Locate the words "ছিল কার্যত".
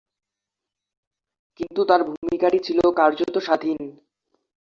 2.59-3.35